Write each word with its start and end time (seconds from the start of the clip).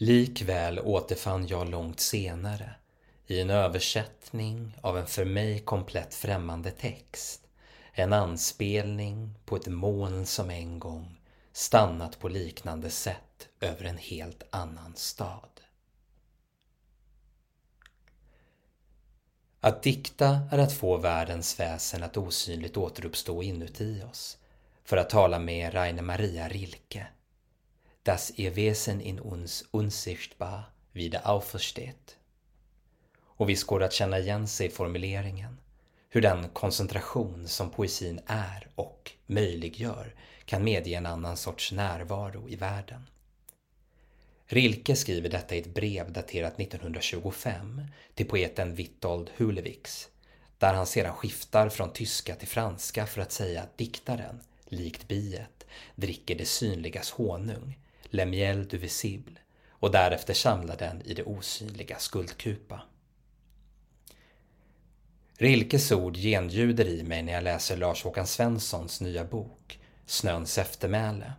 Likväl 0.00 0.78
återfann 0.78 1.46
jag 1.46 1.68
långt 1.68 2.00
senare, 2.00 2.74
i 3.26 3.40
en 3.40 3.50
översättning 3.50 4.78
av 4.80 4.98
en 4.98 5.06
för 5.06 5.24
mig 5.24 5.60
komplett 5.60 6.14
främmande 6.14 6.70
text, 6.70 7.48
en 7.92 8.12
anspelning 8.12 9.34
på 9.44 9.56
ett 9.56 9.66
moln 9.66 10.26
som 10.26 10.50
en 10.50 10.78
gång 10.78 11.20
stannat 11.52 12.18
på 12.18 12.28
liknande 12.28 12.90
sätt 12.90 13.48
över 13.60 13.84
en 13.84 13.98
helt 13.98 14.42
annan 14.50 14.96
stad. 14.96 15.60
Att 19.60 19.82
dikta 19.82 20.40
är 20.50 20.58
att 20.58 20.72
få 20.72 20.96
världens 20.96 21.60
väsen 21.60 22.02
att 22.02 22.16
osynligt 22.16 22.76
återuppstå 22.76 23.42
inuti 23.42 24.02
oss. 24.10 24.38
För 24.84 24.96
att 24.96 25.10
tala 25.10 25.38
med 25.38 25.74
Rainer 25.74 26.02
Maria 26.02 26.48
Rilke. 26.48 27.06
Das 28.02 28.32
ihr 28.36 28.56
Wesen 28.56 29.00
in 29.00 29.20
uns 29.20 29.64
unsichtbar 29.70 30.72
wieder 30.92 31.26
aufersteht. 31.26 32.16
Och 33.20 33.48
visst 33.48 33.66
går 33.66 33.78
det 33.78 33.86
att 33.86 33.92
känna 33.92 34.18
igen 34.18 34.48
sig 34.48 34.66
i 34.66 34.70
formuleringen. 34.70 35.60
Hur 36.08 36.20
den 36.20 36.48
koncentration 36.48 37.48
som 37.48 37.70
poesin 37.70 38.20
är 38.26 38.68
och 38.74 39.12
möjliggör 39.26 40.14
kan 40.44 40.64
medge 40.64 40.94
en 40.94 41.06
annan 41.06 41.36
sorts 41.36 41.72
närvaro 41.72 42.48
i 42.48 42.56
världen. 42.56 43.06
Rilke 44.46 44.96
skriver 44.96 45.28
detta 45.28 45.54
i 45.54 45.58
ett 45.58 45.74
brev 45.74 46.12
daterat 46.12 46.60
1925 46.60 47.82
till 48.14 48.28
poeten 48.28 48.74
Witold 48.74 49.30
Hulewix, 49.36 50.08
där 50.58 50.74
han 50.74 50.86
sedan 50.86 51.14
skiftar 51.14 51.68
från 51.68 51.92
tyska 51.92 52.34
till 52.34 52.48
franska 52.48 53.06
för 53.06 53.20
att 53.20 53.32
säga 53.32 53.62
att 53.62 53.78
diktaren, 53.78 54.40
likt 54.66 55.08
biet, 55.08 55.66
dricker 55.94 56.34
det 56.34 56.44
synligas 56.44 57.10
honung, 57.10 57.78
Lemiel 58.10 58.68
du 58.68 58.78
visible, 58.78 59.40
och 59.70 59.90
därefter 59.90 60.34
samlar 60.34 60.76
den 60.76 61.02
i 61.02 61.14
det 61.14 61.24
osynliga 61.24 61.98
skuldkupa. 61.98 62.82
Rilkes 65.40 65.92
ord 65.92 66.16
genljuder 66.16 66.88
i 66.88 67.02
mig 67.02 67.22
när 67.22 67.32
jag 67.32 67.44
läser 67.44 67.76
Lars-Håkan 67.76 68.26
Svenssons 68.26 69.00
nya 69.00 69.24
bok 69.24 69.80
Snöns 70.06 70.58
eftermäle. 70.58 71.32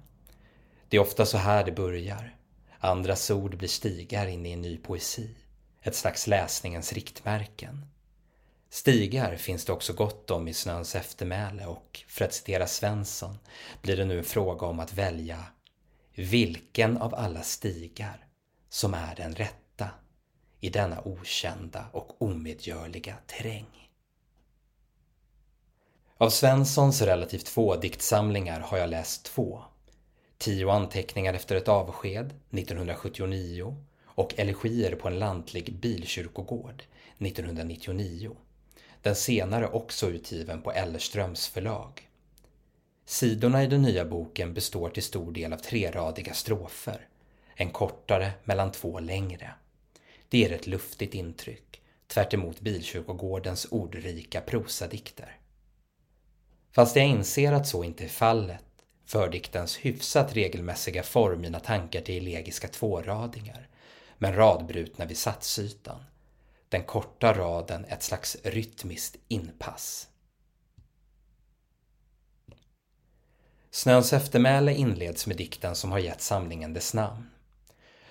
Det 0.90 0.98
är 0.98 1.02
ofta 1.02 1.26
så 1.26 1.38
här 1.38 1.66
det 1.66 1.72
börjar. 1.72 2.36
Andras 2.80 3.32
ord 3.32 3.58
blir 3.58 3.70
stigar 3.70 4.28
in 4.28 4.46
i 4.46 4.52
en 4.52 4.62
ny 4.62 4.78
poesi. 4.78 5.36
Ett 5.82 5.96
slags 5.96 6.28
läsningens 6.28 6.94
riktmärken. 6.94 7.86
Stigar 8.70 9.36
finns 9.36 9.66
det 9.66 9.74
också 9.74 9.94
gott 9.94 10.32
om 10.32 10.48
i 10.48 10.54
Snöns 10.54 10.96
eftermäle 10.96 11.66
och, 11.66 12.04
för 12.08 12.26
att 12.26 12.34
citera 12.34 12.68
Svensson, 12.68 13.40
blir 13.82 13.98
det 13.98 14.06
nu 14.06 14.18
en 14.18 14.24
fråga 14.24 14.68
om 14.68 14.80
att 14.80 14.94
välja 14.94 15.46
vilken 16.20 16.98
av 16.98 17.16
alla 17.16 17.42
stigar 17.42 18.26
som 18.70 18.94
är 18.94 19.16
den 19.16 19.36
rätta 19.36 19.90
i 20.60 20.70
denna 20.70 21.02
okända 21.02 21.86
och 21.92 22.22
omedgörliga 22.22 23.16
terräng. 23.28 23.90
Av 26.18 26.30
Svenssons 26.30 27.02
relativt 27.02 27.48
få 27.48 27.76
diktsamlingar 27.76 28.60
har 28.60 28.78
jag 28.78 28.90
läst 28.90 29.24
två. 29.24 29.64
Tio 30.38 30.72
anteckningar 30.72 31.34
efter 31.34 31.56
ett 31.56 31.68
avsked 31.68 32.26
1979 32.26 33.76
och 34.06 34.40
Elegier 34.40 34.96
på 34.96 35.08
en 35.08 35.20
lantlig 35.20 35.74
bilkyrkogård 35.74 36.84
1999. 37.18 38.36
Den 39.02 39.16
senare 39.16 39.68
också 39.68 40.10
utgiven 40.10 40.62
på 40.62 40.72
Ellerströms 40.72 41.48
förlag. 41.48 42.09
Sidorna 43.10 43.64
i 43.64 43.68
den 43.68 43.82
nya 43.82 44.06
boken 44.06 44.54
består 44.54 44.90
till 44.90 45.04
stor 45.04 45.32
del 45.32 45.54
av 45.54 45.58
treradiga 45.58 46.34
strofer. 46.34 47.08
En 47.56 47.70
kortare 47.70 48.32
mellan 48.44 48.72
två 48.72 49.00
längre. 49.00 49.54
Det 50.30 50.38
ger 50.38 50.54
ett 50.54 50.68
luftigt 50.68 51.14
intryck, 51.14 51.82
tvärt 52.08 52.60
Bilkyrkogårdens 52.60 53.68
ordrika 53.72 54.42
prosadikter. 54.42 55.38
Fast 56.72 56.96
jag 56.96 57.06
inser 57.06 57.52
att 57.52 57.68
så 57.68 57.84
inte 57.84 58.04
är 58.04 58.08
fallet 58.08 58.66
för 59.06 59.30
diktens 59.30 59.78
hyfsat 59.78 60.36
regelmässiga 60.36 61.04
form 61.04 61.42
mina 61.42 61.60
tankar 61.60 62.02
till 62.02 62.28
elegiska 62.28 62.68
tvåradingar, 62.68 63.68
men 64.18 64.36
radbrutna 64.36 65.06
vid 65.06 65.18
satsytan. 65.18 66.04
Den 66.70 66.84
korta 66.84 67.34
raden 67.34 67.86
ett 67.86 68.04
slags 68.04 68.38
rytmiskt 68.44 69.18
inpass. 69.28 70.09
Snöns 73.72 74.14
eftermäle 74.14 74.74
inleds 74.74 75.28
med 75.28 75.38
dikten 75.38 75.76
som 75.76 75.92
har 75.92 76.00
gett 76.00 76.22
samlingen 76.22 76.74
dess 76.74 76.94
namn. 76.94 77.30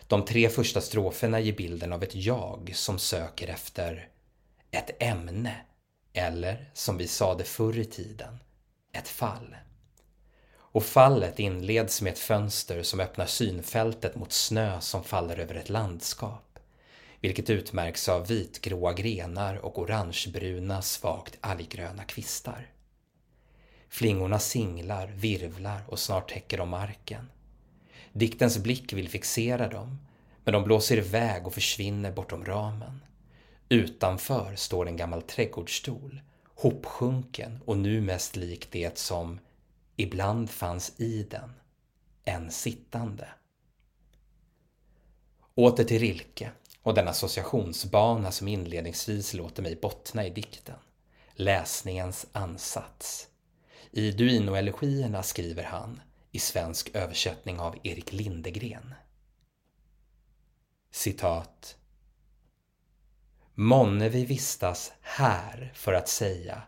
De 0.06 0.24
tre 0.24 0.48
första 0.48 0.80
stroferna 0.80 1.40
ger 1.40 1.52
bilden 1.52 1.92
av 1.92 2.02
ett 2.02 2.14
jag 2.14 2.72
som 2.74 2.98
söker 2.98 3.48
efter 3.48 4.08
ett 4.70 5.02
ämne, 5.02 5.56
eller 6.12 6.70
som 6.74 6.98
vi 6.98 7.08
sade 7.08 7.44
förr 7.44 7.78
i 7.78 7.84
tiden, 7.84 8.38
ett 8.92 9.08
fall. 9.08 9.56
Och 10.56 10.84
fallet 10.84 11.38
inleds 11.38 12.02
med 12.02 12.12
ett 12.12 12.18
fönster 12.18 12.82
som 12.82 13.00
öppnar 13.00 13.26
synfältet 13.26 14.16
mot 14.16 14.32
snö 14.32 14.80
som 14.80 15.04
faller 15.04 15.38
över 15.38 15.54
ett 15.54 15.68
landskap, 15.68 16.58
vilket 17.20 17.50
utmärks 17.50 18.08
av 18.08 18.26
vitgråa 18.26 18.92
grenar 18.92 19.56
och 19.56 19.78
orangebruna, 19.78 20.82
svagt 20.82 21.38
alggröna 21.40 22.04
kvistar. 22.04 22.66
Flingorna 23.88 24.38
singlar, 24.38 25.06
virvlar 25.06 25.80
och 25.88 25.98
snart 25.98 26.30
täcker 26.30 26.58
de 26.58 26.68
marken. 26.68 27.30
Diktens 28.12 28.58
blick 28.58 28.92
vill 28.92 29.08
fixera 29.08 29.68
dem, 29.68 29.98
men 30.44 30.52
de 30.52 30.64
blåser 30.64 30.96
iväg 30.96 31.46
och 31.46 31.54
försvinner 31.54 32.12
bortom 32.12 32.44
ramen. 32.44 33.02
Utanför 33.68 34.56
står 34.56 34.88
en 34.88 34.96
gammal 34.96 35.22
trädgårdsstol, 35.22 36.20
hopsjunken 36.54 37.60
och 37.64 37.78
nu 37.78 38.00
mest 38.00 38.36
lik 38.36 38.68
det 38.70 38.98
som 38.98 39.40
ibland 39.96 40.50
fanns 40.50 41.00
i 41.00 41.22
den 41.22 41.52
en 42.24 42.50
sittande. 42.50 43.28
Åter 45.54 45.84
till 45.84 45.98
Rilke 45.98 46.50
och 46.82 46.94
den 46.94 47.08
associationsbana 47.08 48.32
som 48.32 48.48
inledningsvis 48.48 49.34
låter 49.34 49.62
mig 49.62 49.76
bottna 49.82 50.26
i 50.26 50.30
dikten. 50.30 50.76
Läsningens 51.32 52.26
ansats. 52.32 53.28
I 53.90 54.10
Duino-elegierna 54.10 55.22
skriver 55.22 55.64
han, 55.64 56.00
i 56.32 56.38
svensk 56.38 56.90
översättning 56.94 57.60
av 57.60 57.76
Erik 57.82 58.12
Lindegren. 58.12 58.94
Citat. 60.90 61.76
Månne 63.54 64.08
vi 64.08 64.24
vistas 64.24 64.92
här 65.00 65.72
för 65.74 65.92
att 65.92 66.08
säga 66.08 66.62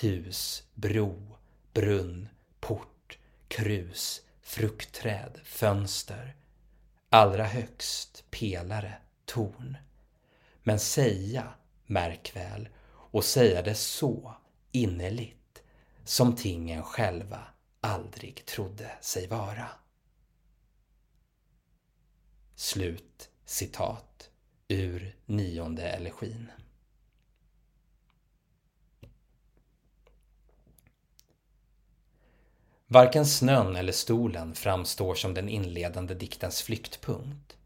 hus, 0.00 0.62
bro, 0.74 1.36
brunn, 1.72 2.28
port, 2.60 3.18
krus, 3.48 4.22
fruktträd, 4.42 5.40
fönster, 5.44 6.36
allra 7.10 7.44
högst 7.44 8.24
pelare, 8.30 8.94
torn. 9.24 9.76
Men 10.62 10.80
säga, 10.80 11.54
märk 11.86 12.36
väl, 12.36 12.68
och 12.90 13.24
säga 13.24 13.62
det 13.62 13.74
så 13.74 14.34
innerligt 14.72 15.43
som 16.04 16.36
tingen 16.36 16.82
själva 16.82 17.42
aldrig 17.80 18.46
trodde 18.46 18.90
sig 19.00 19.26
vara. 19.26 19.68
Slut 22.54 23.30
citat 23.44 24.30
ur 24.68 25.16
nionde 25.26 25.82
elegin. 25.82 26.50
Varken 32.86 33.26
snön 33.26 33.76
eller 33.76 33.92
stolen 33.92 34.54
framstår 34.54 35.14
som 35.14 35.34
den 35.34 35.48
inledande 35.48 36.14
diktens 36.14 36.62
flyktpunkt. 36.62 37.56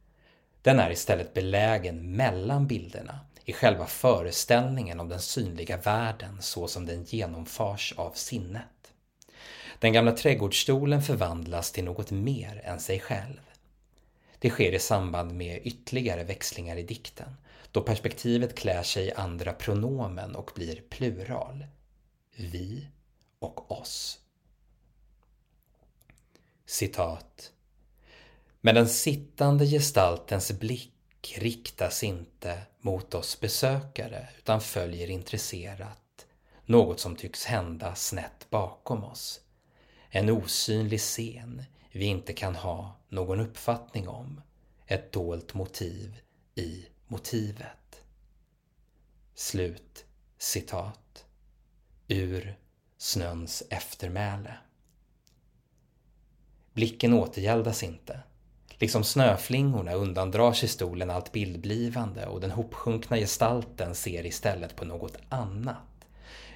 Den 0.62 0.78
är 0.78 0.90
istället 0.90 1.34
belägen 1.34 2.16
mellan 2.16 2.66
bilderna 2.66 3.20
i 3.48 3.52
själva 3.52 3.86
föreställningen 3.86 5.00
om 5.00 5.08
den 5.08 5.20
synliga 5.20 5.76
världen 5.76 6.42
så 6.42 6.68
som 6.68 6.86
den 6.86 7.04
genomförs 7.04 7.94
av 7.96 8.12
sinnet. 8.12 8.92
Den 9.78 9.92
gamla 9.92 10.12
trädgårdsstolen 10.12 11.02
förvandlas 11.02 11.72
till 11.72 11.84
något 11.84 12.10
mer 12.10 12.60
än 12.64 12.80
sig 12.80 13.00
själv. 13.00 13.40
Det 14.38 14.50
sker 14.50 14.72
i 14.72 14.78
samband 14.78 15.34
med 15.34 15.60
ytterligare 15.64 16.24
växlingar 16.24 16.76
i 16.76 16.82
dikten, 16.82 17.36
då 17.72 17.82
perspektivet 17.82 18.58
klär 18.58 18.82
sig 18.82 19.06
i 19.06 19.12
andra 19.12 19.52
pronomen 19.52 20.36
och 20.36 20.50
blir 20.54 20.82
plural. 20.88 21.66
Vi 22.36 22.88
och 23.38 23.72
oss. 23.80 24.18
Citat. 26.66 27.52
Men 28.60 28.74
den 28.74 28.88
sittande 28.88 29.66
gestaltens 29.66 30.52
blick 30.52 31.38
riktas 31.38 32.04
inte 32.04 32.58
mot 32.80 33.14
oss 33.14 33.40
besökare 33.40 34.28
utan 34.38 34.60
följer 34.60 35.10
intresserat 35.10 36.26
något 36.64 37.00
som 37.00 37.16
tycks 37.16 37.44
hända 37.44 37.94
snett 37.94 38.50
bakom 38.50 39.04
oss. 39.04 39.40
En 40.10 40.30
osynlig 40.30 41.00
scen 41.00 41.64
vi 41.92 42.04
inte 42.04 42.32
kan 42.32 42.54
ha 42.56 42.96
någon 43.08 43.40
uppfattning 43.40 44.08
om. 44.08 44.40
ett 44.86 45.12
dolt 45.12 45.54
motiv 45.54 46.20
i 46.54 46.86
motivet. 47.06 48.02
Slut 49.34 50.04
citat 50.38 51.26
ur 52.08 52.58
Snöns 52.96 53.62
eftermäle. 53.70 54.54
Blicken 56.72 57.12
återgäldas 57.12 57.82
inte. 57.82 58.22
Liksom 58.80 59.04
snöflingorna 59.04 59.92
undandrar 59.92 60.52
sig 60.52 60.68
stolen 60.68 61.10
allt 61.10 61.32
bildblivande 61.32 62.26
och 62.26 62.40
den 62.40 62.50
hopsjunkna 62.50 63.16
gestalten 63.16 63.94
ser 63.94 64.26
istället 64.26 64.76
på 64.76 64.84
något 64.84 65.16
annat. 65.28 66.06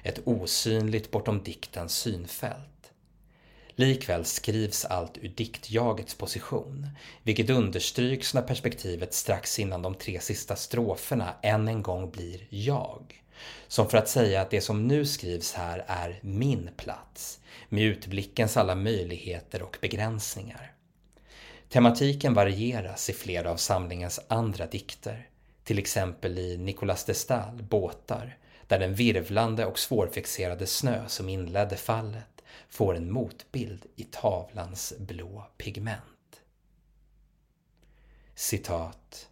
Ett 0.03 0.19
osynligt 0.25 1.11
bortom 1.11 1.43
diktens 1.43 1.93
synfält. 1.95 2.91
Likväl 3.75 4.25
skrivs 4.25 4.85
allt 4.85 5.17
ur 5.17 5.29
diktjagets 5.29 6.15
position, 6.15 6.87
vilket 7.23 7.49
understryks 7.49 8.33
när 8.33 8.41
perspektivet 8.41 9.13
strax 9.13 9.59
innan 9.59 9.81
de 9.81 9.95
tre 9.95 10.19
sista 10.19 10.55
stroferna 10.55 11.33
än 11.41 11.67
en 11.67 11.81
gång 11.81 12.11
blir 12.11 12.47
jag. 12.49 13.23
Som 13.67 13.89
för 13.89 13.97
att 13.97 14.09
säga 14.09 14.41
att 14.41 14.49
det 14.49 14.61
som 14.61 14.87
nu 14.87 15.05
skrivs 15.05 15.53
här 15.53 15.85
är 15.87 16.19
min 16.21 16.69
plats, 16.77 17.39
med 17.69 17.83
utblickens 17.83 18.57
alla 18.57 18.75
möjligheter 18.75 19.61
och 19.61 19.77
begränsningar. 19.81 20.72
Tematiken 21.73 22.33
varieras 22.33 23.09
i 23.09 23.13
flera 23.13 23.51
av 23.51 23.57
samlingens 23.57 24.19
andra 24.27 24.65
dikter, 24.65 25.29
till 25.63 25.79
exempel 25.79 26.37
i 26.37 26.57
Nicolas 26.57 27.05
de 27.05 27.13
Stahl, 27.13 27.63
Båtar, 27.63 28.37
där 28.67 28.79
den 28.79 28.95
virvlande 28.95 29.65
och 29.65 29.79
svårfixerade 29.79 30.67
snö 30.67 31.07
som 31.07 31.29
inledde 31.29 31.77
fallet 31.77 32.43
får 32.69 32.95
en 32.95 33.11
motbild 33.11 33.85
i 33.95 34.03
tavlans 34.03 34.93
blå 34.99 35.47
pigment. 35.57 36.41
Citat. 38.35 39.29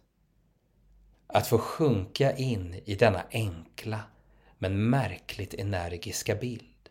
Att 1.26 1.46
få 1.46 1.58
sjunka 1.58 2.36
in 2.36 2.80
i 2.84 2.94
denna 2.94 3.22
enkla 3.30 4.00
men 4.58 4.90
märkligt 4.90 5.54
energiska 5.54 6.34
bild, 6.34 6.88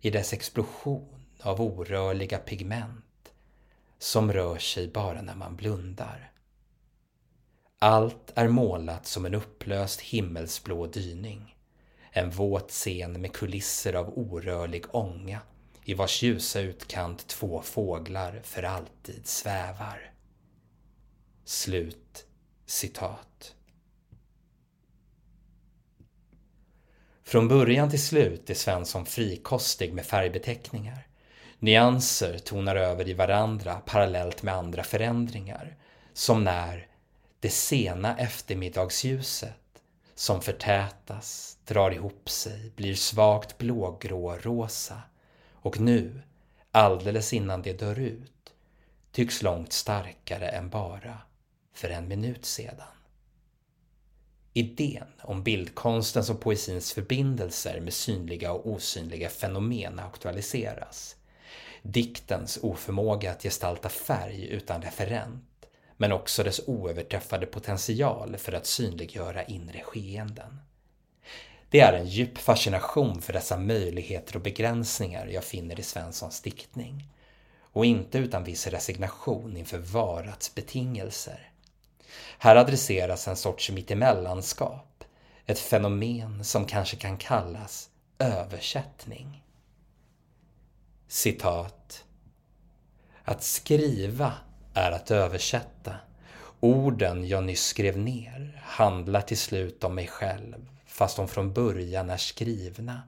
i 0.00 0.10
dess 0.10 0.32
explosion 0.32 1.26
av 1.40 1.60
orörliga 1.60 2.38
pigment 2.38 3.04
som 4.02 4.32
rör 4.32 4.58
sig 4.58 4.88
bara 4.88 5.22
när 5.22 5.34
man 5.34 5.56
blundar. 5.56 6.32
Allt 7.78 8.32
är 8.34 8.48
målat 8.48 9.06
som 9.06 9.26
en 9.26 9.34
upplöst 9.34 10.00
himmelsblå 10.00 10.86
dyning. 10.86 11.56
En 12.10 12.30
våt 12.30 12.70
scen 12.70 13.20
med 13.20 13.32
kulisser 13.32 13.94
av 13.94 14.18
orörlig 14.18 14.84
ånga 14.94 15.40
i 15.84 15.94
vars 15.94 16.22
ljusa 16.22 16.60
utkant 16.60 17.26
två 17.28 17.62
fåglar 17.62 18.40
för 18.44 18.62
alltid 18.62 19.26
svävar. 19.26 20.12
Slut 21.44 22.26
citat. 22.66 23.54
Från 27.22 27.48
början 27.48 27.90
till 27.90 28.02
slut 28.02 28.50
är 28.50 28.54
Svensson 28.54 29.06
frikostig 29.06 29.94
med 29.94 30.06
färgbeteckningar. 30.06 31.09
Nyanser 31.62 32.38
tonar 32.38 32.76
över 32.76 33.08
i 33.08 33.14
varandra 33.14 33.80
parallellt 33.86 34.42
med 34.42 34.54
andra 34.54 34.82
förändringar. 34.82 35.76
Som 36.12 36.44
när 36.44 36.86
det 37.40 37.50
sena 37.50 38.18
eftermiddagsljuset 38.18 39.82
som 40.14 40.42
förtätas, 40.42 41.58
drar 41.64 41.90
ihop 41.90 42.28
sig, 42.28 42.72
blir 42.76 42.94
svagt 42.94 43.58
blågrå 43.58 44.36
rosa 44.36 45.02
och 45.52 45.80
nu, 45.80 46.22
alldeles 46.72 47.32
innan 47.32 47.62
det 47.62 47.72
dör 47.72 47.98
ut, 47.98 48.54
tycks 49.12 49.42
långt 49.42 49.72
starkare 49.72 50.48
än 50.48 50.70
bara 50.70 51.18
för 51.74 51.90
en 51.90 52.08
minut 52.08 52.44
sedan. 52.44 52.86
Idén 54.52 55.12
om 55.22 55.42
bildkonstens 55.42 56.30
och 56.30 56.40
poesins 56.40 56.92
förbindelser 56.92 57.80
med 57.80 57.92
synliga 57.92 58.52
och 58.52 58.66
osynliga 58.66 59.28
fenomen 59.28 59.98
aktualiseras. 59.98 61.16
Diktens 61.82 62.58
oförmåga 62.62 63.30
att 63.30 63.42
gestalta 63.42 63.88
färg 63.88 64.46
utan 64.46 64.82
referent, 64.82 65.66
men 65.96 66.12
också 66.12 66.42
dess 66.42 66.60
oöverträffade 66.66 67.46
potential 67.46 68.36
för 68.36 68.52
att 68.52 68.66
synliggöra 68.66 69.44
inre 69.44 69.80
skeenden. 69.80 70.60
Det 71.70 71.80
är 71.80 71.92
en 71.92 72.06
djup 72.06 72.38
fascination 72.38 73.22
för 73.22 73.32
dessa 73.32 73.56
möjligheter 73.56 74.36
och 74.36 74.42
begränsningar 74.42 75.26
jag 75.26 75.44
finner 75.44 75.80
i 75.80 75.82
Svenssons 75.82 76.40
diktning. 76.40 77.08
Och 77.72 77.84
inte 77.84 78.18
utan 78.18 78.44
viss 78.44 78.66
resignation 78.66 79.56
inför 79.56 79.78
varats 79.78 80.54
betingelser. 80.54 81.50
Här 82.38 82.56
adresseras 82.56 83.28
en 83.28 83.36
sorts 83.36 83.70
mittemellanskap, 83.70 85.04
ett 85.46 85.58
fenomen 85.58 86.44
som 86.44 86.66
kanske 86.66 86.96
kan 86.96 87.16
kallas 87.16 87.88
översättning. 88.18 89.44
Citat. 91.12 92.04
Att 93.24 93.42
skriva 93.42 94.32
är 94.74 94.92
att 94.92 95.10
översätta. 95.10 95.94
Orden 96.60 97.28
jag 97.28 97.44
nyss 97.44 97.64
skrev 97.64 97.98
ner 97.98 98.62
handlar 98.64 99.20
till 99.20 99.38
slut 99.38 99.84
om 99.84 99.94
mig 99.94 100.06
själv 100.06 100.68
fast 100.86 101.16
de 101.16 101.28
från 101.28 101.52
början 101.52 102.10
är 102.10 102.16
skrivna 102.16 103.02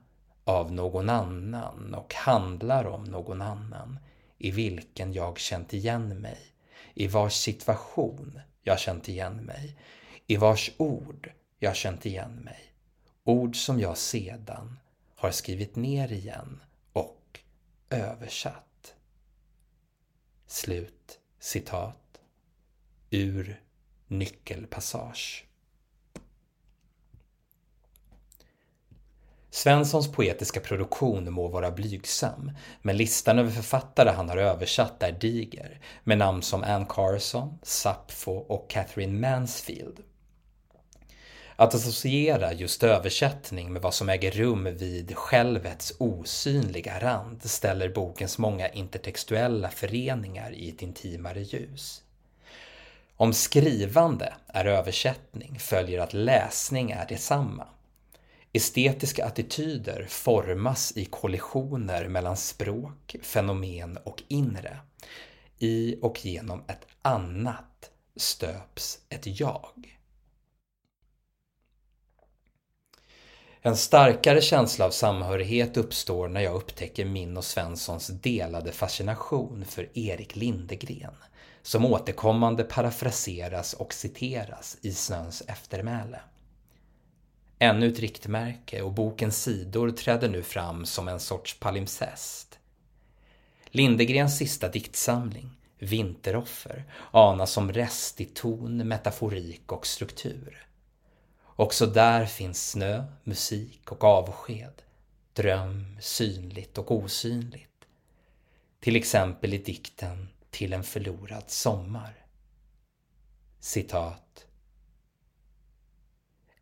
av 0.45 0.73
någon 0.73 1.11
annan 1.11 1.95
och 1.95 2.15
handlar 2.15 2.87
om 2.87 3.05
någon 3.05 3.43
annan 3.43 3.99
i 4.39 4.51
vilken 4.51 5.13
jag 5.13 5.39
känt 5.39 5.75
igen 5.75 6.21
mig, 6.21 6.39
i 6.95 7.07
vars 7.07 7.35
situation 7.35 8.41
jag 8.63 8.79
känt 8.79 9.09
igen 9.09 9.37
mig, 9.37 9.77
i 10.27 10.37
vars 10.37 10.71
ord 10.77 11.33
jag 11.59 11.77
känt 11.77 12.07
igen 12.07 12.35
mig. 12.45 12.61
Ord 13.25 13.57
som 13.57 13.81
jag 13.81 13.99
sedan 13.99 14.79
har 15.17 15.31
skrivit 15.31 15.77
ner 15.77 16.13
igen 16.13 16.61
översatt. 17.93 18.95
Slut 20.47 21.21
citat 21.39 22.21
ur 23.11 23.61
Nyckelpassage. 24.07 25.45
Svenssons 29.51 30.13
poetiska 30.13 30.61
produktion 30.61 31.33
må 31.33 31.49
vara 31.49 31.71
blygsam, 31.71 32.51
men 32.83 32.97
listan 32.97 33.39
över 33.39 33.51
författare 33.51 34.11
han 34.11 34.29
har 34.29 34.37
översatt 34.37 35.03
är 35.03 35.13
diger, 35.13 35.81
med 36.05 36.19
namn 36.19 36.43
som 36.43 36.63
Anne 36.63 36.87
Carson, 36.89 37.59
Sappho 37.63 38.33
och 38.33 38.71
Catherine 38.71 39.31
Mansfield. 39.31 40.03
Att 41.57 41.75
associera 41.75 42.53
just 42.53 42.83
översättning 42.83 43.73
med 43.73 43.83
vad 43.83 43.95
som 43.95 44.09
äger 44.09 44.31
rum 44.31 44.65
vid 44.65 45.17
självets 45.17 45.93
osynliga 45.99 47.01
rand 47.01 47.43
ställer 47.51 47.89
bokens 47.89 48.39
många 48.39 48.69
intertextuella 48.69 49.69
föreningar 49.69 50.53
i 50.53 50.69
ett 50.69 50.83
intimare 50.83 51.41
ljus. 51.41 52.03
Om 53.17 53.33
skrivande 53.33 54.35
är 54.47 54.65
översättning 54.65 55.59
följer 55.59 56.01
att 56.01 56.13
läsning 56.13 56.91
är 56.91 57.07
detsamma. 57.09 57.67
Estetiska 58.53 59.27
attityder 59.27 60.07
formas 60.09 60.93
i 60.97 61.05
kollisioner 61.05 62.09
mellan 62.09 62.37
språk, 62.37 63.17
fenomen 63.23 63.97
och 63.97 64.23
inre. 64.29 64.79
I 65.59 65.99
och 66.03 66.27
genom 66.27 66.65
ett 66.69 66.87
annat 67.03 67.91
stöps 68.17 68.99
ett 69.09 69.41
jag. 69.41 69.99
En 73.65 73.77
starkare 73.77 74.41
känsla 74.41 74.85
av 74.85 74.91
samhörighet 74.91 75.77
uppstår 75.77 76.29
när 76.29 76.41
jag 76.41 76.55
upptäcker 76.55 77.05
min 77.05 77.37
och 77.37 77.45
Svenssons 77.45 78.07
delade 78.07 78.73
fascination 78.73 79.65
för 79.65 79.99
Erik 79.99 80.37
Lindegren, 80.37 81.15
som 81.63 81.85
återkommande 81.87 82.65
parafraseras 82.65 83.75
och 83.75 83.93
citeras 83.93 84.79
i 84.83 84.93
Snöns 84.93 85.43
eftermäle. 85.47 86.21
Ännu 87.59 87.89
ett 87.89 87.99
riktmärke 87.99 88.83
och 88.83 88.93
bokens 88.93 89.43
sidor 89.43 89.91
träder 89.91 90.29
nu 90.29 90.43
fram 90.43 90.87
som 90.87 91.09
en 91.09 91.21
sorts 91.21 91.61
palimpsest. 91.61 92.59
Lindegrens 93.67 94.39
sista 94.39 94.69
diktsamling, 94.69 95.51
Vinteroffer, 95.79 96.85
anas 97.11 97.53
som 97.53 97.73
rest 97.73 98.21
i 98.21 98.25
ton, 98.25 98.89
metaforik 98.89 99.73
och 99.73 99.87
struktur. 99.87 100.67
Också 101.57 101.87
där 101.87 102.27
finns 102.27 102.71
snö, 102.71 103.05
musik 103.25 103.93
och 103.93 104.05
avsked, 104.05 104.83
dröm, 105.33 105.97
synligt 106.01 106.79
och 106.79 106.91
osynligt. 106.91 107.69
Till 108.81 108.97
exempel 108.97 109.55
i 109.55 109.59
dikten 109.59 110.29
Till 110.51 110.73
en 110.73 110.83
förlorad 110.83 111.51
sommar. 111.51 112.27
Citat 113.61 114.47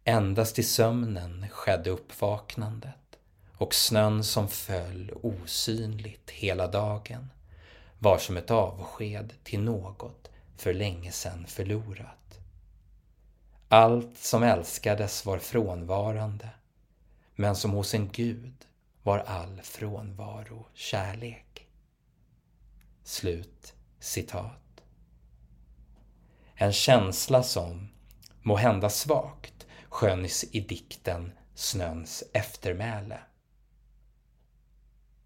Endast 0.04 0.58
i 0.58 0.62
sömnen 0.62 1.46
skedde 1.50 1.90
uppvaknandet 1.90 3.18
och 3.56 3.74
snön 3.74 4.24
som 4.24 4.48
föll 4.48 5.12
osynligt 5.22 6.30
hela 6.30 6.66
dagen 6.66 7.30
var 7.98 8.18
som 8.18 8.36
ett 8.36 8.50
avsked 8.50 9.32
till 9.44 9.60
något 9.60 10.30
för 10.56 10.74
länge 10.74 11.12
sedan 11.12 11.46
förlorat. 11.46 12.39
Allt 13.72 14.18
som 14.18 14.42
älskades 14.42 15.26
var 15.26 15.38
frånvarande, 15.38 16.50
men 17.34 17.56
som 17.56 17.70
hos 17.70 17.94
en 17.94 18.08
gud 18.08 18.66
var 19.02 19.18
all 19.18 19.60
frånvaro 19.62 20.66
kärlek. 20.74 21.68
Slut 23.04 23.74
citat. 23.98 24.82
En 26.54 26.72
känsla 26.72 27.42
som, 27.42 27.88
må 28.42 28.56
hända 28.56 28.90
svagt, 28.90 29.66
sköns 29.88 30.44
i 30.44 30.60
dikten 30.60 31.32
Snöns 31.54 32.24
eftermäle. 32.32 33.20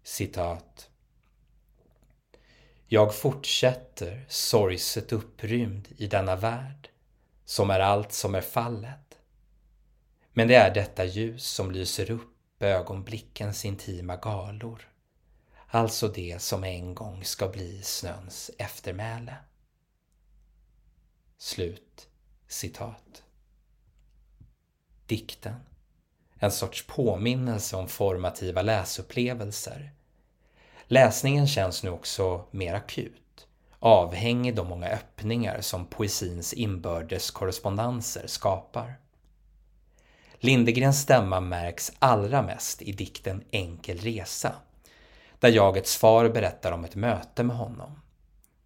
Citat. 0.03 0.89
Jag 2.87 3.15
fortsätter 3.15 4.25
sorgset 4.29 5.11
upprymd 5.11 5.87
i 5.97 6.07
denna 6.07 6.35
värld, 6.35 6.89
som 7.45 7.69
är 7.69 7.79
allt 7.79 8.11
som 8.11 8.35
är 8.35 8.41
fallet. 8.41 9.17
Men 10.33 10.47
det 10.47 10.55
är 10.55 10.73
detta 10.73 11.05
ljus 11.05 11.47
som 11.47 11.71
lyser 11.71 12.11
upp 12.11 12.31
ögonblickens 12.59 13.65
intima 13.65 14.15
galor, 14.15 14.89
alltså 15.67 16.07
det 16.07 16.41
som 16.41 16.63
en 16.63 16.95
gång 16.95 17.23
ska 17.23 17.47
bli 17.47 17.81
snöns 17.81 18.51
eftermäle. 18.57 19.35
Slut 21.37 22.07
citat. 22.47 23.23
Dikten. 25.05 25.55
En 26.39 26.51
sorts 26.51 26.87
påminnelse 26.87 27.75
om 27.75 27.87
formativa 27.87 28.61
läsupplevelser. 28.61 29.91
Läsningen 30.87 31.47
känns 31.47 31.83
nu 31.83 31.89
också 31.89 32.45
mer 32.51 32.73
akut, 32.73 33.24
avhängig 33.85 34.55
de 34.55 34.67
många 34.67 34.87
öppningar 34.89 35.61
som 35.61 35.85
poesins 35.85 36.53
inbördes 36.53 37.31
korrespondenser 37.31 38.27
skapar. 38.27 38.99
Lindegrens 40.39 41.01
stämma 41.01 41.39
märks 41.39 41.91
allra 41.99 42.41
mest 42.41 42.81
i 42.81 42.91
dikten 42.91 43.43
Enkel 43.51 43.97
resa, 43.97 44.55
där 45.39 45.49
jagets 45.49 45.95
far 45.95 46.29
berättar 46.29 46.71
om 46.71 46.85
ett 46.85 46.95
möte 46.95 47.43
med 47.43 47.55
honom. 47.55 48.01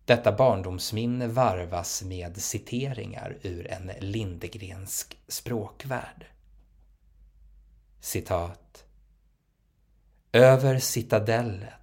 Detta 0.05 0.31
barndomsminne 0.31 1.27
varvas 1.27 2.03
med 2.03 2.41
citeringar 2.41 3.37
ur 3.41 3.71
en 3.71 3.91
Lindegrensk 3.99 5.17
språkvärld. 5.27 6.25
Citat. 7.99 8.83
Över 10.31 10.79
citadellet 10.79 11.78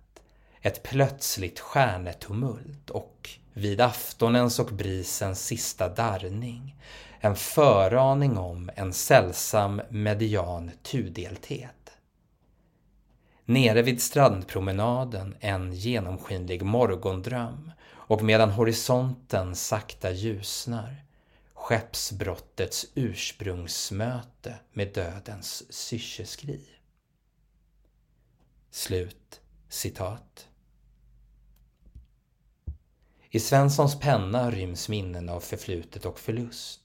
ett 0.66 0.82
plötsligt 0.82 1.60
stjärnetumult 1.60 2.90
och 2.90 3.30
vid 3.52 3.80
aftonens 3.80 4.58
och 4.58 4.66
brisens 4.66 5.46
sista 5.46 5.88
darrning 5.88 6.76
en 7.20 7.36
föraning 7.36 8.38
om 8.38 8.70
en 8.74 8.92
sällsam 8.92 9.82
median 9.90 10.70
tudelthet. 10.82 11.90
Nere 13.44 13.82
vid 13.82 14.02
strandpromenaden 14.02 15.36
en 15.40 15.72
genomskinlig 15.72 16.62
morgondröm 16.62 17.70
och 17.88 18.22
medan 18.22 18.50
horisonten 18.50 19.56
sakta 19.56 20.10
ljusnar 20.10 20.96
skeppsbrottets 21.54 22.86
ursprungsmöte 22.94 24.54
med 24.72 24.94
dödens 24.94 25.72
syrseskri. 25.72 26.60
Slut 28.70 29.40
citat. 29.68 30.48
I 33.36 33.40
Svenssons 33.40 34.00
penna 34.00 34.50
ryms 34.50 34.88
minnen 34.88 35.28
av 35.28 35.40
förflutet 35.40 36.04
och 36.04 36.18
förlust. 36.18 36.80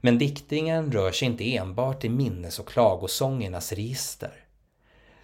Men 0.00 0.18
diktningen 0.18 0.92
rör 0.92 1.12
sig 1.12 1.28
inte 1.28 1.56
enbart 1.56 2.04
i 2.04 2.08
minnes 2.08 2.58
och 2.58 2.68
klagosångernas 2.68 3.72
register. 3.72 4.32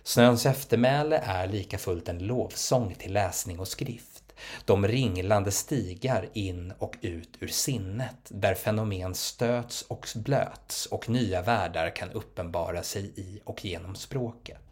Snöns 0.03 0.47
eftermäle 0.47 1.17
är 1.17 1.47
lika 1.47 1.79
fullt 1.79 2.09
en 2.09 2.19
lovsång 2.19 2.95
till 2.95 3.13
läsning 3.13 3.61
och 3.61 3.69
skrift 3.69 4.23
de 4.65 4.89
ringlande 4.89 5.51
stigar 5.51 6.29
in 6.33 6.73
och 6.79 6.97
ut 7.01 7.37
ur 7.41 7.49
sinnet 7.49 8.17
där 8.29 8.55
fenomen 8.55 9.15
stöts 9.15 9.83
och 9.83 10.09
blöts 10.15 10.87
och 10.87 11.09
nya 11.09 11.43
världar 11.43 11.97
kan 11.97 12.11
uppenbara 12.11 12.83
sig 12.83 13.13
i 13.17 13.41
och 13.45 13.65
genom 13.65 13.95
språket. 13.95 14.72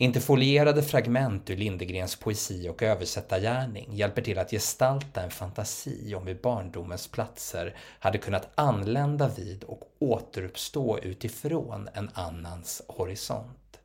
Interfolierade 0.00 0.82
fragment 0.82 1.50
ur 1.50 1.56
Lindegrens 1.56 2.16
poesi 2.16 2.68
och 2.68 2.82
översättargärning 2.82 3.88
hjälper 3.92 4.22
till 4.22 4.38
att 4.38 4.50
gestalta 4.50 5.22
en 5.22 5.30
fantasi 5.30 6.14
om 6.14 6.26
hur 6.26 6.34
barndomens 6.34 7.08
platser 7.08 7.76
hade 7.98 8.18
kunnat 8.18 8.48
anlända 8.54 9.28
vid 9.28 9.64
och 9.64 9.80
återuppstå 9.98 10.98
utifrån 10.98 11.88
en 11.94 12.10
annans 12.14 12.82
horisont. 12.88 13.80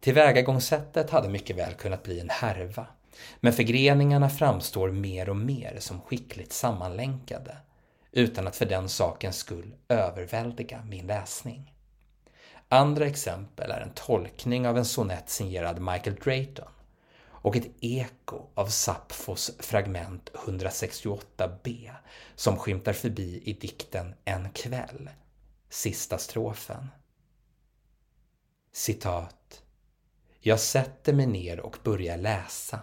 Tillvägagångssättet 0.00 1.10
hade 1.10 1.28
mycket 1.28 1.56
väl 1.56 1.74
kunnat 1.74 2.02
bli 2.02 2.20
en 2.20 2.30
härva, 2.30 2.86
men 3.40 3.52
förgreningarna 3.52 4.30
framstår 4.30 4.90
mer 4.90 5.28
och 5.28 5.36
mer 5.36 5.76
som 5.78 6.00
skickligt 6.00 6.52
sammanlänkade, 6.52 7.56
utan 8.12 8.46
att 8.46 8.56
för 8.56 8.66
den 8.66 8.88
sakens 8.88 9.36
skull 9.36 9.74
överväldiga 9.88 10.82
min 10.88 11.06
läsning. 11.06 11.72
Andra 12.68 13.06
exempel 13.06 13.70
är 13.70 13.80
en 13.80 13.94
tolkning 13.94 14.68
av 14.68 14.78
en 14.78 14.84
sonett 14.84 15.30
signerad 15.30 15.80
Michael 15.80 16.16
Drayton 16.16 16.68
och 17.26 17.56
ett 17.56 17.68
eko 17.80 18.46
av 18.54 18.66
Sapfos 18.66 19.50
fragment 19.58 20.30
168b 20.34 21.90
som 22.34 22.56
skymtar 22.56 22.92
förbi 22.92 23.42
i 23.44 23.52
dikten 23.52 24.14
En 24.24 24.50
kväll, 24.50 25.10
sista 25.68 26.18
strofen. 26.18 26.88
Citat 28.72 29.62
jag 30.40 30.60
sätter 30.60 31.12
mig 31.12 31.26
ner 31.26 31.60
och 31.60 31.78
börjar 31.82 32.16
läsa. 32.16 32.80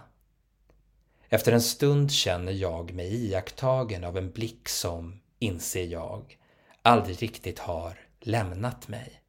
Efter 1.28 1.52
en 1.52 1.62
stund 1.62 2.12
känner 2.12 2.52
jag 2.52 2.92
mig 2.92 3.14
iakttagen 3.14 4.04
av 4.04 4.18
en 4.18 4.30
blick 4.30 4.68
som, 4.68 5.20
inser 5.38 5.84
jag, 5.84 6.38
aldrig 6.82 7.22
riktigt 7.22 7.58
har 7.58 7.98
lämnat 8.20 8.88
mig. 8.88 9.22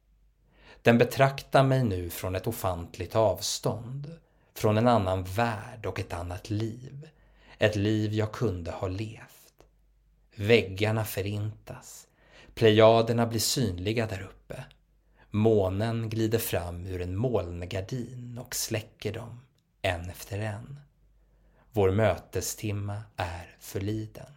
Den 0.88 0.98
betraktar 0.98 1.62
mig 1.62 1.84
nu 1.84 2.10
från 2.10 2.34
ett 2.34 2.46
ofantligt 2.46 3.16
avstånd, 3.16 4.18
från 4.54 4.78
en 4.78 4.88
annan 4.88 5.24
värld 5.24 5.86
och 5.86 6.00
ett 6.00 6.12
annat 6.12 6.50
liv. 6.50 7.08
Ett 7.58 7.76
liv 7.76 8.12
jag 8.12 8.32
kunde 8.32 8.70
ha 8.70 8.88
levt. 8.88 9.64
Väggarna 10.34 11.04
förintas. 11.04 12.06
Plejaderna 12.54 13.26
blir 13.26 13.40
synliga 13.40 14.06
där 14.06 14.22
uppe. 14.22 14.64
Månen 15.30 16.10
glider 16.10 16.38
fram 16.38 16.86
ur 16.86 17.00
en 17.00 17.16
molngardin 17.16 18.38
och 18.38 18.54
släcker 18.54 19.12
dem, 19.12 19.40
en 19.82 20.10
efter 20.10 20.38
en. 20.38 20.80
Vår 21.72 21.90
mötestimma 21.90 23.02
är 23.16 23.56
förliden. 23.60 24.32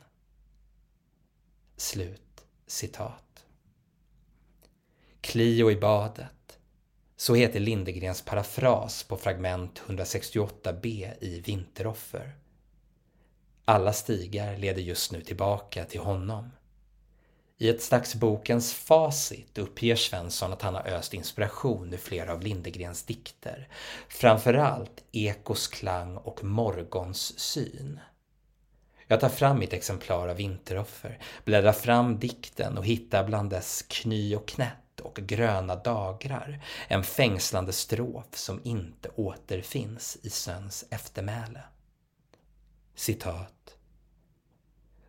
Slut 1.78 2.46
citat. 2.68 3.46
Clio 5.22 5.72
i 5.72 5.76
badet. 5.76 6.41
Så 7.22 7.36
heter 7.36 7.60
Lindegrens 7.60 8.22
parafras 8.22 9.04
på 9.04 9.18
fragment 9.18 9.82
168b 9.88 11.14
i 11.22 11.42
Vinteroffer. 11.46 12.36
Alla 13.66 13.94
stigar 13.94 14.58
leder 14.58 14.82
just 14.82 15.12
nu 15.12 15.22
tillbaka 15.22 15.86
till 15.86 16.00
honom. 16.00 16.52
I 17.58 17.70
ett 17.70 17.82
slags 17.82 18.16
bokens 18.16 18.74
facit 18.74 19.58
uppger 19.58 19.96
Svensson 19.96 20.54
att 20.54 20.62
han 20.62 20.76
har 20.76 20.88
öst 20.88 21.14
inspiration 21.14 21.94
ur 21.94 21.98
flera 21.98 22.34
av 22.34 22.42
Lindegrens 22.42 23.04
dikter. 23.04 23.68
Framförallt 24.08 25.04
Ekos 25.12 25.68
klang 25.68 26.18
och 26.18 26.44
Morgons 26.44 27.40
syn. 27.40 28.00
Jag 29.08 29.20
tar 29.20 29.30
fram 29.30 29.60
mitt 29.60 29.74
exemplar 29.74 30.28
av 30.28 30.38
Vinteroffer, 30.38 31.20
bläddrar 31.46 31.74
fram 31.74 32.20
dikten 32.20 32.78
och 32.78 32.86
hittar 32.86 33.24
bland 33.24 33.50
dess 33.50 33.86
kny 33.88 34.36
och 34.36 34.48
knätt 34.48 34.78
och 35.02 35.16
gröna 35.16 35.76
dagrar 35.76 36.64
en 36.88 37.04
fängslande 37.04 37.74
strof 37.74 38.38
som 38.38 38.62
inte 38.64 39.10
återfinns 39.10 40.18
i 40.22 40.30
Söns 40.30 40.86
eftermäle. 40.90 41.64
Citat. 42.96 43.78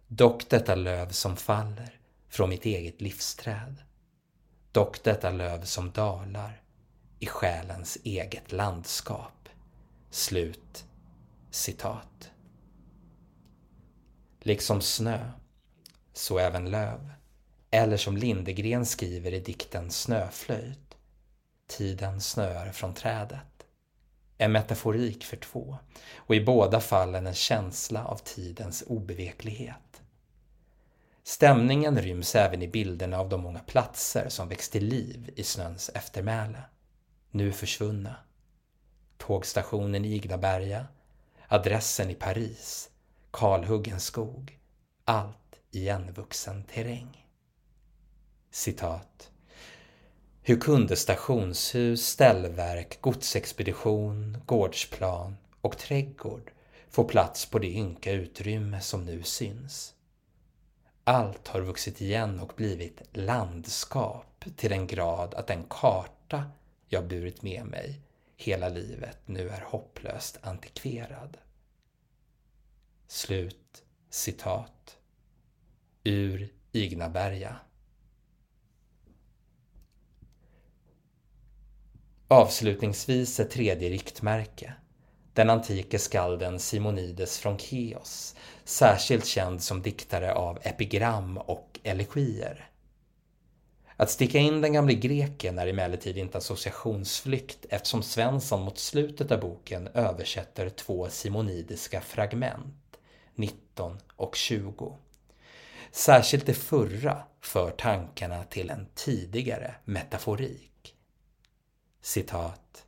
Dock 0.09 0.49
detta 0.49 0.75
löv 0.75 1.09
som 1.09 1.37
faller 1.37 2.01
från 2.29 2.49
mitt 2.49 2.65
eget 2.65 3.01
livsträd. 3.01 3.83
Dock 4.73 5.03
detta 5.05 5.31
löv 5.31 5.65
som 5.65 5.91
dalar 5.91 6.63
i 7.19 7.27
själens 7.27 7.99
eget 8.05 8.53
landskap. 8.53 9.49
Slut 10.11 10.85
citat. 11.51 12.31
Liksom 14.41 14.81
snö, 14.81 15.31
så 16.13 16.39
även 16.39 16.71
löv. 16.71 17.13
Eller 17.75 17.97
som 17.97 18.17
Lindegren 18.17 18.87
skriver 18.87 19.35
i 19.35 19.41
dikten 19.41 19.91
Snöflöjt. 19.91 20.97
Tiden 21.67 22.21
snöar 22.21 22.73
från 22.73 22.95
trädet. 22.95 23.67
en 24.39 24.53
metaforik 24.53 25.25
för 25.25 25.37
två 25.37 25.79
och 26.17 26.35
i 26.35 26.41
båda 26.41 26.81
fallen 26.81 27.27
en 27.27 27.35
känsla 27.35 28.05
av 28.05 28.17
tidens 28.17 28.85
obeveklighet. 28.87 30.03
Stämningen 31.23 31.99
ryms 31.99 32.35
även 32.35 32.63
i 32.63 32.69
bilderna 32.69 33.19
av 33.19 33.29
de 33.29 33.41
många 33.41 33.59
platser 33.59 34.29
som 34.29 34.49
väcks 34.49 34.69
till 34.69 34.85
liv 34.85 35.31
i 35.37 35.43
snöns 35.43 35.89
eftermäle. 35.89 36.63
Nu 37.31 37.53
försvunna. 37.53 38.17
Tågstationen 39.17 40.05
i 40.05 40.15
Ignaberga, 40.15 40.87
adressen 41.49 42.11
i 42.11 42.15
Paris, 42.15 42.91
kalhuggen 43.31 44.01
skog, 44.01 44.59
allt 45.05 45.61
igenvuxen 45.71 46.65
terräng. 46.65 47.22
Citat. 48.55 49.31
Hur 50.43 50.61
kunde 50.61 50.97
stationshus, 50.97 52.07
ställverk, 52.07 53.01
godsexpedition, 53.01 54.39
gårdsplan 54.47 55.37
och 55.61 55.79
trädgård 55.79 56.53
få 56.89 57.05
plats 57.05 57.47
på 57.47 57.59
det 57.59 57.67
ynka 57.67 58.13
utrymme 58.13 58.81
som 58.81 59.05
nu 59.05 59.23
syns? 59.23 59.95
Allt 61.05 61.49
har 61.49 61.61
vuxit 61.61 62.01
igen 62.01 62.41
och 62.41 62.53
blivit 62.57 63.03
landskap 63.13 64.45
till 64.57 64.71
den 64.71 64.87
grad 64.87 65.35
att 65.35 65.47
den 65.47 65.65
karta 65.69 66.45
jag 66.89 67.07
burit 67.07 67.43
med 67.43 67.67
mig 67.67 68.01
hela 68.37 68.69
livet 68.69 69.19
nu 69.27 69.49
är 69.49 69.61
hopplöst 69.61 70.39
antikverad. 70.43 71.39
Slut 73.07 73.83
citat 74.11 74.99
ur 76.05 76.53
Ignaberga. 76.73 77.57
Avslutningsvis 82.33 83.41
ett 83.41 83.51
tredje 83.51 83.91
riktmärke. 83.91 84.75
Den 85.33 85.51
antike 85.51 85.99
skalden 85.99 86.59
Simonides 86.59 87.39
från 87.39 87.59
Keos, 87.59 88.35
särskilt 88.65 89.27
känd 89.27 89.63
som 89.63 89.83
diktare 89.83 90.35
av 90.35 90.59
epigram 90.63 91.39
och 91.39 91.81
elegier. 91.83 92.71
Att 93.97 94.11
sticka 94.11 94.39
in 94.39 94.61
den 94.61 94.73
gamle 94.73 94.95
greken 94.95 95.59
är 95.59 95.67
emellertid 95.67 96.19
inte 96.19 96.39
associationsflykt 96.39 97.67
eftersom 97.69 98.03
Svensson 98.03 98.63
mot 98.63 98.79
slutet 98.79 99.31
av 99.31 99.41
boken 99.41 99.89
översätter 99.95 100.69
två 100.69 101.09
simonidiska 101.09 102.01
fragment, 102.01 102.99
19 103.35 103.99
och 104.17 104.37
20. 104.37 104.97
Särskilt 105.91 106.47
det 106.47 106.55
förra 106.55 107.23
för 107.41 107.71
tankarna 107.71 108.45
till 108.45 108.71
en 108.71 108.87
tidigare 108.95 109.75
metaforik. 109.85 110.72
Citat. 112.05 112.87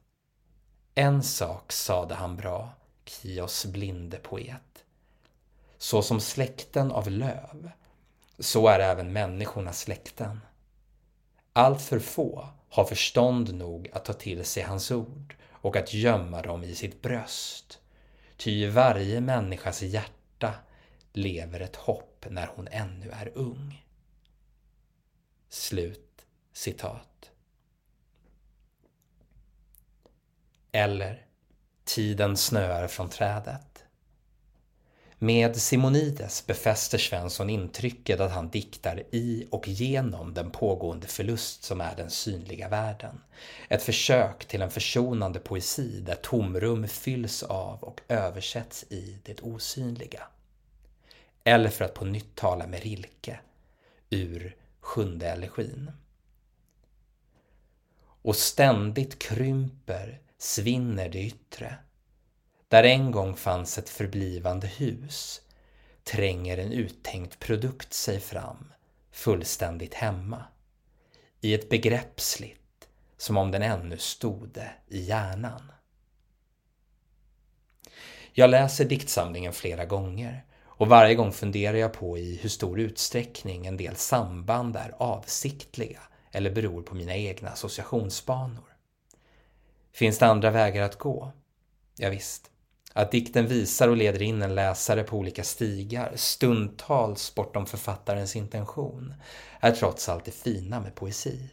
En 0.95 1.23
sak 1.23 1.73
sade 1.73 2.15
han 2.15 2.37
bra, 2.37 2.73
Kios 3.05 3.67
blinde 3.67 4.19
poet. 4.19 4.85
Så 5.79 6.03
som 6.03 6.21
släkten 6.21 6.93
av 6.93 7.11
löv, 7.11 7.71
så 8.39 8.69
är 8.69 8.81
även 8.81 9.13
människorna 9.13 9.73
släkten. 9.73 10.41
Allt 11.53 11.83
för 11.83 11.99
få 11.99 12.49
har 12.69 12.85
förstånd 12.85 13.55
nog 13.55 13.91
att 13.93 14.05
ta 14.05 14.13
till 14.13 14.45
sig 14.45 14.63
hans 14.63 14.91
ord 14.91 15.37
och 15.51 15.77
att 15.77 15.95
gömma 15.95 16.43
dem 16.43 16.65
i 16.65 16.75
sitt 16.75 17.03
bröst. 17.03 17.81
Ty 18.37 18.51
i 18.51 18.67
varje 18.67 19.21
människas 19.21 19.83
hjärta 19.83 20.55
lever 21.13 21.61
ett 21.61 21.77
hopp 21.77 22.27
när 22.31 22.47
hon 22.47 22.69
ännu 22.69 23.11
är 23.11 23.33
ung. 23.35 23.85
Slut 25.49 26.27
citat. 26.53 27.31
Eller 30.77 31.27
Tiden 31.85 32.37
snöar 32.37 32.89
från 32.89 33.09
trädet. 33.09 33.85
Med 35.19 35.57
Simonides 35.57 36.47
befäster 36.47 36.99
Svensson 36.99 37.51
intrycket 37.51 38.21
att 38.21 38.33
han 38.33 38.49
diktar 38.49 39.03
i 39.11 39.47
och 39.51 39.69
genom 39.69 40.35
den 40.35 40.51
pågående 40.51 41.07
förlust 41.07 41.65
som 41.65 41.81
är 41.81 41.97
den 41.97 42.11
synliga 42.11 42.69
världen. 42.69 43.21
Ett 43.69 43.83
försök 43.83 44.45
till 44.45 44.63
en 44.63 44.71
försonande 44.71 45.39
poesi 45.39 46.01
där 46.01 46.15
tomrum 46.15 46.89
fylls 46.89 47.43
av 47.43 47.83
och 47.83 48.01
översätts 48.09 48.85
i 48.89 49.19
det 49.23 49.41
osynliga. 49.41 50.23
Eller 51.45 51.71
för 51.71 51.85
att 51.85 51.95
på 51.95 52.05
nytt 52.05 52.35
tala 52.35 52.67
med 52.67 52.83
Rilke, 52.83 53.41
ur 54.11 54.57
Sjunde 54.81 55.29
elegin. 55.29 55.91
Och 58.23 58.37
ständigt 58.37 59.19
krymper, 59.19 60.21
svinner 60.45 61.09
det 61.09 61.23
yttre 61.23 61.77
där 62.69 62.85
en 62.85 63.11
gång 63.11 63.37
fanns 63.37 63.79
ett 63.79 63.89
förblivande 63.89 64.67
hus 64.67 65.41
tränger 66.03 66.59
en 66.59 66.73
uttänkt 66.73 67.39
produkt 67.39 67.93
sig 67.93 68.21
fram, 68.21 68.73
fullständigt 69.13 69.95
hemma. 69.95 70.45
I 71.41 71.55
ett 71.55 71.69
begreppsligt, 71.69 72.89
som 73.17 73.37
om 73.37 73.51
den 73.51 73.63
ännu 73.63 73.99
stode 73.99 74.71
i 74.89 75.01
hjärnan. 75.01 75.73
Jag 78.33 78.51
läser 78.51 78.85
diktsamlingen 78.85 79.53
flera 79.53 79.85
gånger 79.85 80.45
och 80.63 80.89
varje 80.89 81.15
gång 81.15 81.33
funderar 81.33 81.77
jag 81.77 81.93
på 81.93 82.19
i 82.19 82.37
hur 82.37 82.49
stor 82.49 82.81
utsträckning 82.81 83.67
en 83.67 83.77
del 83.77 83.97
samband 83.97 84.77
är 84.77 84.95
avsiktliga 84.99 86.01
eller 86.31 86.51
beror 86.51 86.83
på 86.83 86.95
mina 86.95 87.15
egna 87.17 87.51
associationsbanor. 87.51 88.74
Finns 89.95 90.19
det 90.19 90.27
andra 90.27 90.51
vägar 90.51 90.83
att 90.83 90.99
gå? 90.99 91.33
Ja, 91.97 92.11
visst. 92.11 92.51
Att 92.93 93.11
dikten 93.11 93.47
visar 93.47 93.89
och 93.89 93.97
leder 93.97 94.23
in 94.23 94.43
en 94.43 94.55
läsare 94.55 95.03
på 95.03 95.17
olika 95.17 95.45
stigar, 95.45 96.13
stundtals 96.15 97.35
bortom 97.35 97.67
författarens 97.67 98.37
intention, 98.37 99.15
är 99.61 99.73
trots 99.73 100.09
allt 100.09 100.25
det 100.25 100.31
fina 100.31 100.81
med 100.81 100.95
poesi. 100.95 101.51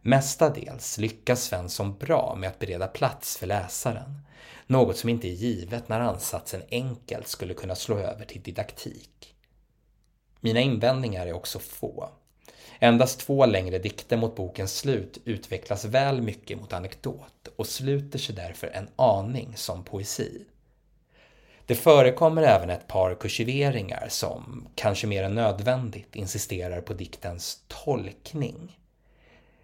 Mestadels 0.00 0.98
lyckas 0.98 1.42
Svensson 1.42 1.98
bra 1.98 2.34
med 2.38 2.48
att 2.48 2.58
bereda 2.58 2.86
plats 2.86 3.36
för 3.36 3.46
läsaren, 3.46 4.20
något 4.66 4.96
som 4.96 5.08
inte 5.08 5.28
är 5.28 5.32
givet 5.32 5.88
när 5.88 6.00
ansatsen 6.00 6.62
enkelt 6.70 7.28
skulle 7.28 7.54
kunna 7.54 7.74
slå 7.74 7.98
över 7.98 8.24
till 8.24 8.42
didaktik. 8.42 9.34
Mina 10.40 10.60
invändningar 10.60 11.26
är 11.26 11.32
också 11.32 11.58
få. 11.58 12.10
Endast 12.82 13.20
två 13.20 13.46
längre 13.46 13.78
dikter 13.78 14.16
mot 14.16 14.36
bokens 14.36 14.78
slut 14.78 15.18
utvecklas 15.24 15.84
väl 15.84 16.22
mycket 16.22 16.60
mot 16.60 16.72
anekdot 16.72 17.48
och 17.56 17.66
sluter 17.66 18.18
sig 18.18 18.34
därför 18.34 18.66
en 18.66 18.88
aning 18.96 19.52
som 19.56 19.84
poesi. 19.84 20.44
Det 21.66 21.74
förekommer 21.74 22.42
även 22.42 22.70
ett 22.70 22.86
par 22.86 23.14
kursiveringar 23.14 24.06
som, 24.08 24.68
kanske 24.74 25.06
mer 25.06 25.22
än 25.22 25.34
nödvändigt, 25.34 26.16
insisterar 26.16 26.80
på 26.80 26.92
diktens 26.92 27.62
tolkning. 27.68 28.78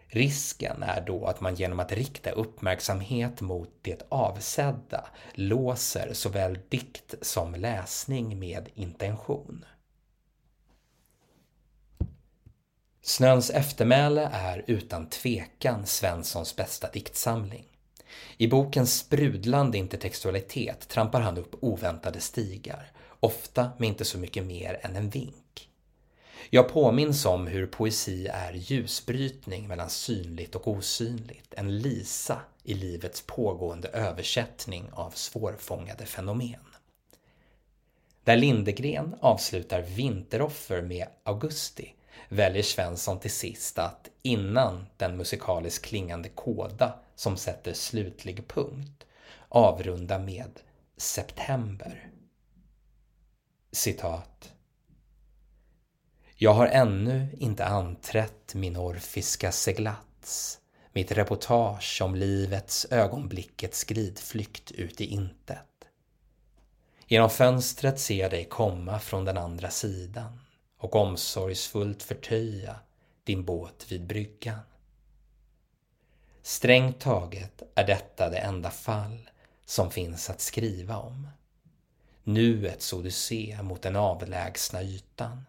Risken 0.09 0.83
är 0.83 1.01
då 1.01 1.27
att 1.27 1.41
man 1.41 1.55
genom 1.55 1.81
att 1.81 1.93
rikta 1.93 2.31
uppmärksamhet 2.31 3.41
mot 3.41 3.71
det 3.83 4.03
avsedda 4.09 5.05
låser 5.35 6.13
såväl 6.13 6.59
dikt 6.69 7.15
som 7.23 7.55
läsning 7.55 8.39
med 8.39 8.69
intention. 8.75 9.65
Snöns 13.07 13.51
eftermäle 13.51 14.31
är 14.33 14.65
utan 14.67 15.09
tvekan 15.09 15.87
Svenssons 15.87 16.57
bästa 16.57 16.91
diktsamling. 16.91 17.65
I 18.37 18.49
bokens 18.49 18.99
sprudlande 18.99 19.79
intertextualitet 19.79 20.89
trampar 20.89 21.21
han 21.21 21.39
upp 21.39 21.55
oväntade 21.61 22.21
stigar, 22.21 22.93
ofta 23.21 23.71
med 23.79 23.89
inte 23.89 24.05
så 24.05 24.19
mycket 24.19 24.45
mer 24.45 24.81
än 24.83 24.97
en 24.97 25.11
vink. 25.11 25.69
Jag 26.51 26.69
påminns 26.69 27.27
om 27.27 27.47
hur 27.47 27.67
poesi 27.67 28.27
är 28.27 28.53
ljusbrytning 28.53 29.69
mellan 29.69 29.91
synligt 29.91 30.55
och 30.55 30.69
osynligt, 30.69 31.55
en 31.57 31.79
lisa 31.79 32.41
i 32.63 32.75
livets 32.75 33.23
pågående 33.27 33.89
översättning 33.89 34.91
av 34.93 35.11
svårfångade 35.11 36.07
fenomen. 36.07 36.67
Där 38.25 38.37
Lindegren 38.37 39.15
avslutar 39.21 39.83
Vinteroffer 39.83 40.83
med 40.83 41.07
Augusti 41.25 41.93
väljer 42.29 42.63
Svensson 42.63 43.21
till 43.21 43.31
sist 43.31 43.79
att 43.79 44.11
innan 44.23 44.87
den 44.97 45.17
musikaliskt 45.17 45.85
klingande 45.85 46.29
koda 46.29 46.95
som 47.15 47.37
sätter 47.37 47.73
slutlig 47.73 48.49
punkt 48.49 49.07
avrunda 49.49 50.19
med 50.19 50.61
September. 50.97 52.11
Citat. 53.73 54.53
Jag 56.35 56.55
har 56.55 56.67
ännu 56.67 57.29
inte 57.39 57.65
anträtt 57.65 58.55
min 58.55 58.77
orfiska 58.77 59.53
seglats, 59.53 60.59
mitt 60.93 61.13
reportage 61.13 62.01
om 62.03 62.15
livets 62.15 62.87
ögonblickets 62.91 63.85
glidflykt 63.85 64.73
ut 64.73 65.01
i 65.01 65.05
intet. 65.05 65.67
Genom 67.07 67.31
fönstret 67.31 68.01
ser 68.01 68.17
jag 68.21 68.31
dig 68.31 68.45
komma 68.45 68.99
från 68.99 69.25
den 69.25 69.37
andra 69.37 69.71
sidan 69.71 70.46
och 70.79 70.95
omsorgsfullt 70.95 72.03
förtöja 72.03 72.81
din 73.25 73.45
båt 73.45 73.93
vid 73.93 74.07
bryggan. 74.07 74.61
Strängt 76.43 77.01
taget 77.01 77.63
är 77.75 77.87
detta 77.87 78.31
det 78.31 78.39
enda 78.39 78.71
fall 78.71 79.31
som 79.65 79.91
finns 79.91 80.31
att 80.31 80.41
skriva 80.41 80.97
om. 80.97 81.29
Nuets 82.25 82.93
odyssé 82.93 83.59
mot 83.63 83.83
den 83.83 83.97
avlägsna 83.97 84.83
ytan. 84.83 85.47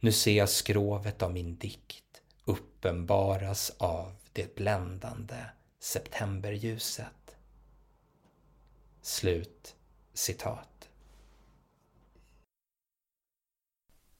Nu 0.00 0.12
ser 0.12 0.32
jag 0.32 0.48
skrovet 0.48 1.22
av 1.22 1.32
min 1.32 1.56
dikt 1.56 2.22
uppenbaras 2.44 3.72
av 3.78 4.16
det 4.32 4.54
bländande 4.54 5.44
septemberljuset. 5.78 7.36
Slut 9.02 9.76
citat. 10.14 10.87